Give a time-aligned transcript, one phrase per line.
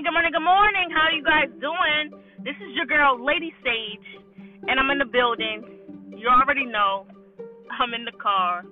[0.00, 0.88] morning, good morning, good morning.
[0.96, 2.04] How are you guys doing?
[2.40, 4.08] This is your girl, Lady Sage,
[4.64, 5.60] and I'm in the building.
[6.16, 7.04] You already know.
[7.68, 8.64] I'm in the car.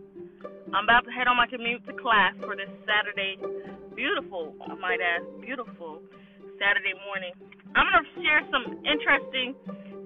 [0.73, 3.37] I'm about to head on my commute to class for this Saturday.
[3.93, 6.01] Beautiful, I might add, beautiful
[6.57, 7.37] Saturday morning.
[7.77, 9.53] I'm going to share some interesting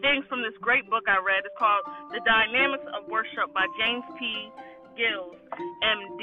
[0.02, 1.46] things from this great book I read.
[1.46, 4.50] It's called The Dynamics of Worship by James P.
[4.98, 6.22] Gills, MD,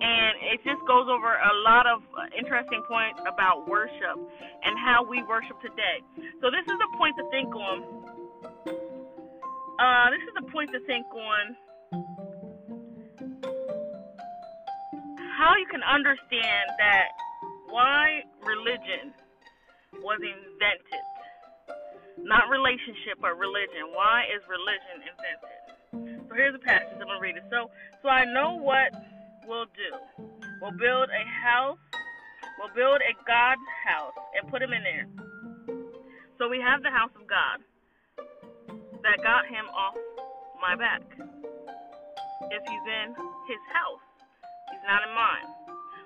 [0.00, 2.02] and it just goes over a lot of
[2.36, 4.16] interesting points about worship
[4.64, 6.04] and how we worship today.
[6.40, 7.76] So this is a point to think on.
[9.80, 11.56] Uh, this is a point to think on
[15.40, 17.08] how you can understand that
[17.72, 19.14] why religion
[20.04, 21.04] was invented.
[22.20, 23.88] Not relationship, but religion.
[23.96, 25.59] Why is religion invented?
[26.30, 26.94] So here's a passage.
[26.94, 27.42] I'm gonna read it.
[27.50, 28.94] So, so I know what
[29.50, 29.90] we'll do.
[30.62, 31.82] We'll build a house.
[32.54, 35.10] We'll build a God house and put him in there.
[36.38, 37.58] So we have the house of God
[39.02, 39.98] that got him off
[40.62, 41.02] my back.
[42.54, 43.10] If he's in
[43.50, 44.06] his house,
[44.70, 45.50] he's not in mine.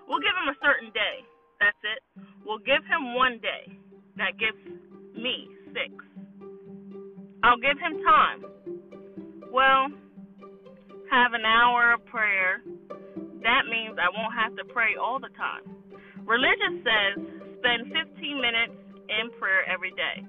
[0.09, 1.21] We'll give him a certain day.
[1.61, 2.01] That's it.
[2.47, 3.77] We'll give him one day.
[4.17, 4.57] That gives
[5.13, 5.93] me six.
[7.43, 8.41] I'll give him time.
[9.53, 9.89] Well,
[11.15, 12.61] have an hour of prayer,
[13.47, 15.63] that means I won't have to pray all the time.
[16.27, 17.23] Religion says
[17.63, 18.75] spend 15 minutes
[19.07, 20.27] in prayer every day.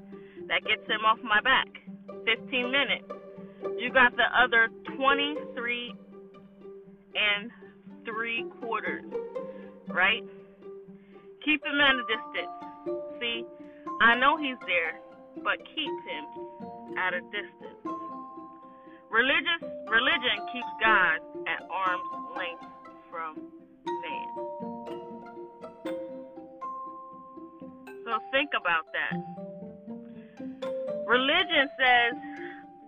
[0.47, 1.67] That gets him off my back.
[2.25, 3.09] 15 minutes.
[3.79, 5.95] You got the other 23
[7.15, 7.49] and
[8.05, 9.05] three quarters,
[9.87, 10.23] right?
[11.43, 13.01] Keep him at a distance.
[13.19, 13.43] See,
[14.01, 14.99] I know he's there,
[15.43, 16.25] but keep him
[16.99, 17.94] at a distance.
[19.15, 22.67] Religious religion keeps God at arm's length
[23.09, 23.39] from
[23.87, 24.27] man.
[28.03, 29.15] So think about that.
[31.07, 32.13] Religion says,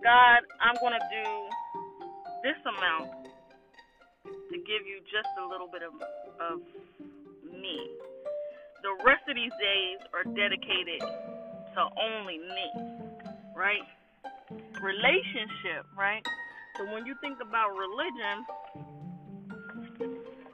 [0.04, 1.24] God, I'm going to do
[2.44, 3.24] this amount
[4.26, 5.94] to give you just a little bit of,
[6.44, 6.60] of
[7.50, 7.88] me.
[8.82, 11.00] The rest of these days are dedicated
[11.72, 12.68] to only me,
[13.56, 13.80] right?
[14.82, 16.22] Relationship, right?
[16.76, 18.44] So when you think about religion,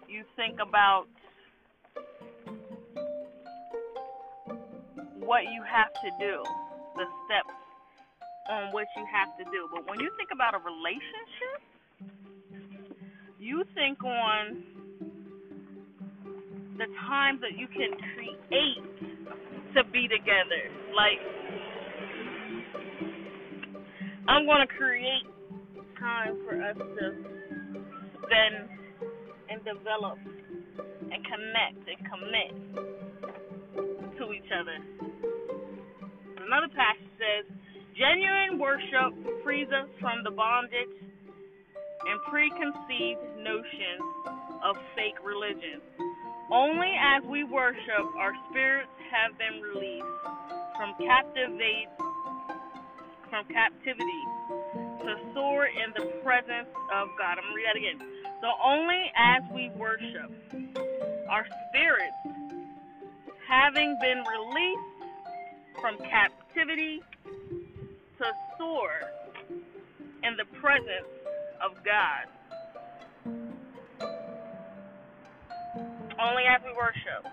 [0.09, 1.07] you think about
[5.19, 6.43] what you have to do,
[6.97, 7.55] the steps
[8.51, 9.69] on what you have to do.
[9.73, 11.61] But when you think about a relationship,
[13.39, 14.63] you think on
[16.79, 18.85] the times that you can create
[19.75, 20.71] to be together.
[20.95, 21.21] Like
[24.27, 25.29] I'm going to create
[26.01, 27.07] time for us to
[28.25, 28.57] spend
[29.51, 30.17] and develop
[31.13, 32.53] and connect and commit
[34.17, 34.81] to each other.
[36.41, 37.45] Another passage says,
[37.93, 39.13] genuine worship
[39.45, 44.09] frees us from the bondage and preconceived notions
[44.65, 45.85] of fake religion.
[46.51, 50.17] Only as we worship, our spirits have been released
[50.77, 51.93] from captivate
[53.35, 54.23] from captivity
[55.01, 57.37] to soar in the presence of God.
[57.37, 57.99] I'm going to read again.
[58.41, 60.31] So only as we worship,
[61.29, 62.15] our spirits,
[63.49, 65.11] having been released
[65.81, 67.03] from captivity
[68.19, 68.25] to
[68.57, 69.01] soar
[70.23, 71.11] in the presence
[71.61, 72.29] of God.
[76.21, 77.27] Only as we worship.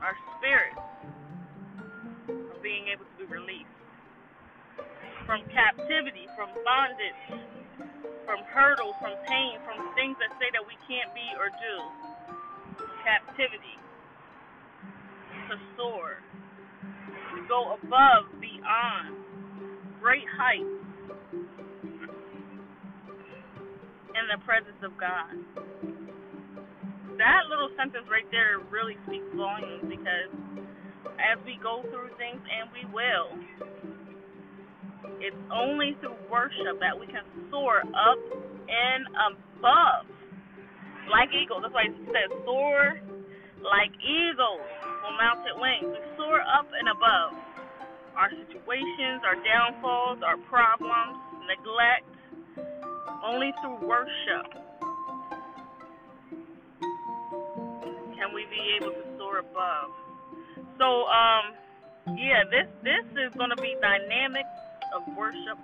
[0.00, 0.78] Our spirits
[2.92, 3.72] able to be released
[5.24, 7.22] from captivity, from bondage,
[8.28, 11.76] from hurdles, from pain, from things that say that we can't be or do.
[13.00, 13.80] Captivity
[15.48, 16.22] to soar,
[17.34, 19.16] to go above, beyond,
[20.00, 20.82] great heights
[24.12, 25.34] in the presence of God.
[27.18, 30.30] That little sentence right there really speaks volumes because
[31.22, 33.30] as we go through things, and we will.
[35.22, 38.18] It's only through worship that we can soar up
[38.66, 40.10] and above
[41.10, 41.62] like eagles.
[41.62, 42.98] That's why it says soar
[43.62, 45.94] like eagles with mounted wings.
[45.94, 47.38] We soar up and above
[48.16, 52.10] our situations, our downfalls, our problems, neglect,
[53.24, 54.46] only through worship
[58.18, 60.01] can we be able to soar above.
[60.82, 61.54] So, um,
[62.18, 64.50] yeah, this this is gonna be dynamics
[64.90, 65.54] of worship,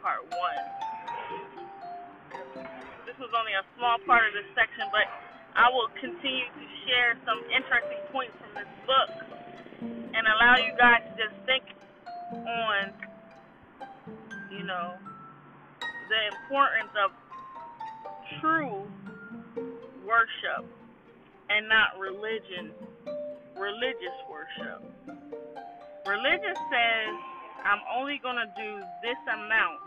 [0.00, 0.60] part one.
[3.04, 5.12] This was only a small part of this section, but
[5.60, 9.12] I will continue to share some interesting points from this book
[10.16, 11.76] and allow you guys to just think
[12.32, 12.96] on,
[14.50, 14.96] you know,
[16.08, 17.12] the importance of
[18.40, 18.88] true
[20.08, 20.64] worship
[21.50, 22.72] and not religion,
[23.58, 24.84] religious worship.
[26.06, 27.12] Religious says,
[27.64, 28.70] I'm only going to do
[29.02, 29.80] this amount.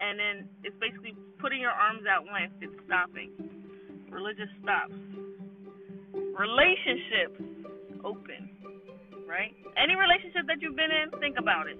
[0.00, 3.30] And then it's basically putting your arms out length, it's stopping.
[4.10, 4.96] Religious stops.
[6.12, 7.40] Relationships
[8.04, 8.50] open,
[9.26, 9.54] right?
[9.78, 11.78] Any relationship that you've been in, think about it.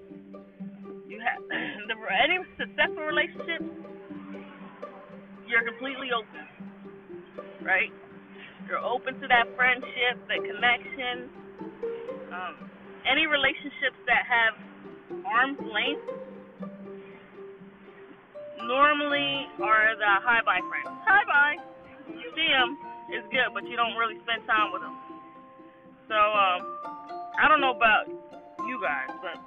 [1.07, 1.43] You have
[1.87, 3.61] the, any successful relationship,
[5.47, 6.47] you're completely open,
[7.61, 7.91] right?
[8.67, 11.29] You're open to that friendship, that connection.
[12.33, 12.55] Um,
[13.05, 14.57] any relationships that have
[15.21, 16.01] arm's length
[18.65, 20.97] normally are the hi bye friends.
[21.05, 21.57] Hi bye.
[22.09, 22.77] You see them,
[23.13, 24.97] it's good, but you don't really spend time with them.
[26.09, 26.61] So, um,
[27.37, 28.09] I don't know about
[28.65, 29.37] you guys, but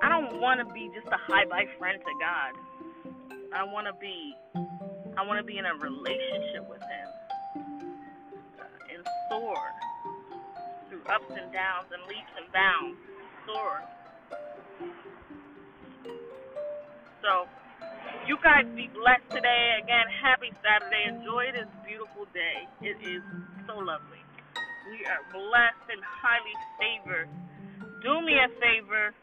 [0.00, 2.52] I don't want to be just a hi bye friend to God.
[3.52, 4.32] I want to be,
[5.16, 7.25] I want to be in a relationship with Him
[9.46, 9.70] soar
[10.90, 12.98] through ups and downs and leaps and bounds.
[13.46, 13.78] Soar.
[17.22, 17.46] So,
[18.26, 19.78] you guys be blessed today.
[19.82, 21.06] Again, happy Saturday.
[21.06, 22.66] Enjoy this beautiful day.
[22.82, 23.22] It is
[23.66, 24.22] so lovely.
[24.90, 27.30] We are blessed and highly favored.
[28.02, 29.14] Do me a favor.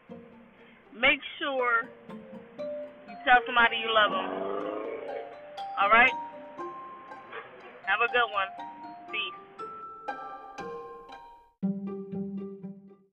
[0.92, 4.28] Make sure you tell somebody you love them.
[5.80, 6.12] All right?
[7.84, 8.73] Have a good one.